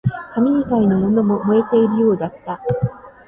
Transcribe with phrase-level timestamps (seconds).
[0.33, 2.59] 紙以外のものも燃えているようだった